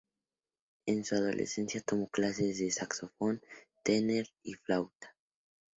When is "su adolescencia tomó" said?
1.05-2.07